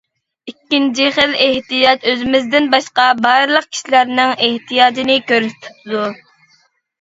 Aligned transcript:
ئىككىنچى 0.51 1.03
خىل 1.17 1.33
ئېھتىياج 1.47 2.07
ئۆزىمىزدىن 2.11 2.69
باشقا 2.71 3.05
بارلىق 3.27 3.67
كىشىلەرنىڭ 3.77 4.33
ئېھتىياجىنى 4.49 5.19
كۆرسىتىدۇ. 5.29 6.03